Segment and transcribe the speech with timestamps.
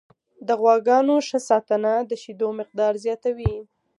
[0.47, 3.53] د غواګانو ښه ساتنه د شیدو مقدار زیاتوي.